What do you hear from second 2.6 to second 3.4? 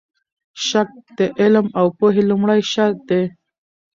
شرط دی.